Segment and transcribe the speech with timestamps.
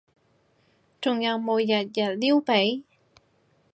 [0.99, 2.83] 仲有冇日日撩鼻？